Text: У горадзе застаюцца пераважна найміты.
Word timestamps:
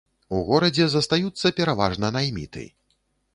У 0.35 0.37
горадзе 0.47 0.87
застаюцца 0.93 1.51
пераважна 1.61 2.11
найміты. 2.17 2.65